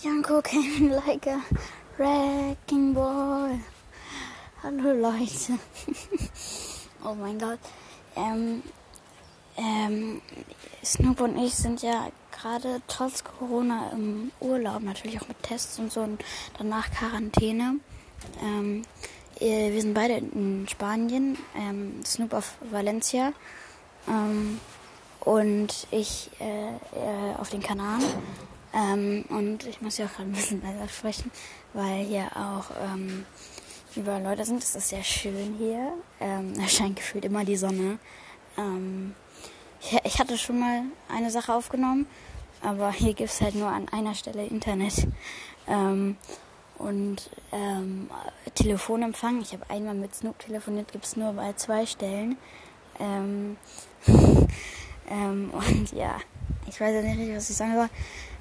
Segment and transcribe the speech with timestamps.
[0.00, 1.42] Janko came like a
[1.96, 3.58] wrecking ball.
[4.62, 5.58] Hallo Leute.
[7.04, 7.58] oh mein Gott.
[8.14, 8.62] Ähm,
[9.56, 10.22] ähm,
[10.84, 15.92] Snoop und ich sind ja gerade trotz Corona im Urlaub, natürlich auch mit Tests und
[15.92, 16.24] so und
[16.58, 17.80] danach Quarantäne.
[18.40, 18.84] Ähm,
[19.40, 23.32] wir sind beide in Spanien, ähm, Snoop auf Valencia
[24.06, 24.60] ähm,
[25.20, 28.04] und ich äh, äh, auf den Kanaren.
[28.74, 31.30] Ähm, und ich muss ja auch gerade ein bisschen leiser sprechen,
[31.72, 33.24] weil hier auch ähm,
[33.96, 34.62] überall Leute sind.
[34.62, 35.92] Es ist sehr schön hier.
[36.20, 37.98] Ähm, es scheint gefühlt immer die Sonne.
[38.56, 39.14] Ähm,
[39.80, 42.06] ich, ich, hatte schon mal eine Sache aufgenommen,
[42.62, 45.06] aber hier gibt es halt nur an einer Stelle Internet.
[45.66, 46.16] Ähm,
[46.78, 48.08] und ähm,
[48.54, 49.40] Telefonempfang.
[49.40, 52.36] Ich habe einmal mit Snoop telefoniert, gibt es nur bei zwei Stellen.
[55.10, 56.18] Ähm, und ja,
[56.66, 57.88] ich weiß ja nicht was ich sagen soll.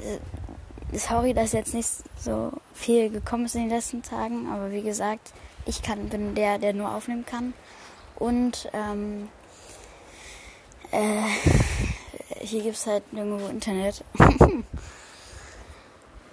[0.00, 1.88] Äh, sorry, dass jetzt nicht
[2.18, 5.32] so viel gekommen ist in den letzten Tagen, aber wie gesagt,
[5.66, 7.54] ich kann, bin der, der nur aufnehmen kann.
[8.16, 9.28] Und ähm,
[10.90, 11.22] äh,
[12.40, 14.04] hier gibt es halt nirgendwo Internet.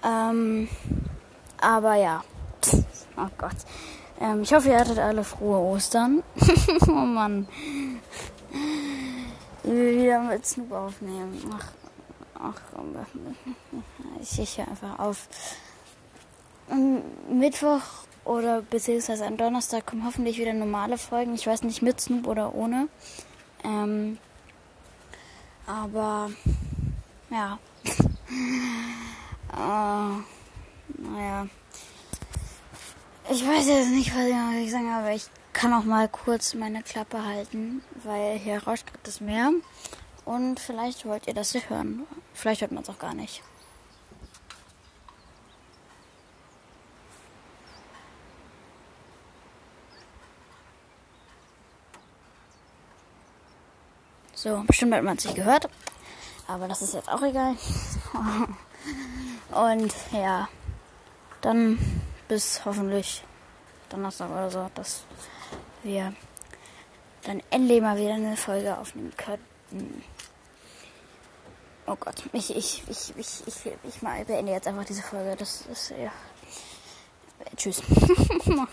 [0.03, 0.67] ähm,
[1.61, 2.23] aber ja.
[3.17, 3.55] Oh Gott.
[4.19, 6.23] Ähm, ich hoffe, ihr hattet alle frohe Ostern.
[6.87, 7.47] oh Mann.
[9.63, 11.41] Ich will wieder mit Snoop aufnehmen.
[11.53, 11.71] Ach,
[12.39, 12.61] ach,
[14.21, 15.27] ich, ich höre einfach auf.
[16.69, 17.81] Am Mittwoch
[18.25, 21.33] oder beziehungsweise am Donnerstag kommen hoffentlich wieder normale Folgen.
[21.33, 22.87] Ich weiß nicht mit Snoop oder ohne.
[23.63, 24.17] Ähm,
[25.65, 26.29] aber
[27.29, 27.57] ja.
[29.53, 30.21] uh,
[31.01, 31.47] naja.
[33.31, 37.23] Ich weiß jetzt nicht, was ich sagen, aber ich kann auch mal kurz meine Klappe
[37.23, 39.51] halten, weil hier rauscht das Meer.
[40.25, 42.07] Und vielleicht wollt ihr das hören.
[42.39, 43.43] Vielleicht hört man es auch gar nicht.
[54.33, 55.69] So, bestimmt hat man es nicht gehört.
[56.47, 57.57] Aber das ist jetzt auch egal.
[59.51, 60.47] Und ja,
[61.41, 61.77] dann
[62.29, 63.21] bis hoffentlich
[63.89, 65.03] Donnerstag oder so, dass
[65.83, 66.13] wir
[67.23, 70.05] dann endlich mal wieder eine Folge aufnehmen könnten.
[71.91, 75.35] Oh Gott, ich, ich, ich, ich, ich, ich mal beende jetzt einfach diese Folge.
[75.35, 76.11] Das ist ja.
[77.55, 77.81] Tschüss.